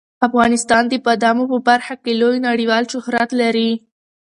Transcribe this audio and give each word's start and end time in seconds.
افغانستان 0.27 0.83
د 0.87 0.93
بادامو 1.05 1.45
په 1.51 1.57
برخه 1.69 1.95
کې 2.03 2.11
لوی 2.21 2.37
نړیوال 2.47 2.83
شهرت 2.93 3.29
لري. 3.41 3.71